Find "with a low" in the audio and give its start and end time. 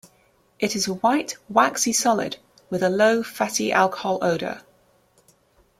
2.71-3.21